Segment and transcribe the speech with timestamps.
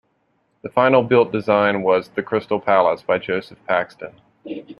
[0.63, 4.13] The final built design was "The Crystal Palace" by Joseph Paxton.